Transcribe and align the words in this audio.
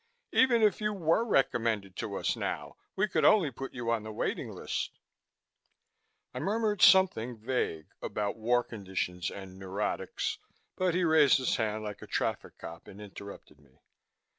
Even 0.31 0.63
if 0.63 0.81
you 0.81 0.93
were 0.93 1.23
recommended 1.23 1.95
to 1.97 2.15
us 2.15 2.35
now 2.35 2.75
we 2.95 3.07
could 3.07 3.23
only 3.23 3.51
put 3.51 3.71
you 3.71 3.91
on 3.91 4.01
the 4.01 4.11
waiting 4.11 4.49
list." 4.51 4.97
I 6.33 6.39
murmured 6.39 6.81
something 6.81 7.37
vague 7.37 7.89
about 8.01 8.35
war 8.35 8.63
conditions 8.63 9.29
and 9.29 9.59
neurotics, 9.59 10.39
but 10.75 10.95
he 10.95 11.03
raised 11.03 11.37
his 11.37 11.57
hand 11.57 11.83
like 11.83 12.01
a 12.01 12.07
traffic 12.07 12.57
cop 12.57 12.87
and 12.87 12.99
interrupted 12.99 13.59
me. 13.59 13.81